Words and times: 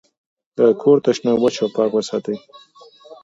د 0.57 0.59
کور 0.81 0.97
تشناب 1.05 1.37
وچ 1.41 1.55
او 1.63 1.67
پاک 1.75 1.91
وساتئ. 1.93 2.37